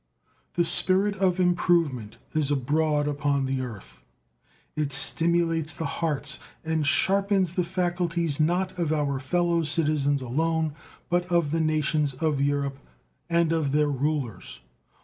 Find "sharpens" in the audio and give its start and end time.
6.87-7.53